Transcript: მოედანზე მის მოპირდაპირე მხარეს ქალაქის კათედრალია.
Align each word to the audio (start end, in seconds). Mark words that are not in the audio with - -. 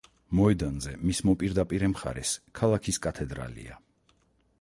მოედანზე 0.37 0.93
მის 1.01 1.19
მოპირდაპირე 1.29 1.89
მხარეს 1.91 2.31
ქალაქის 2.61 2.99
კათედრალია. 3.07 3.77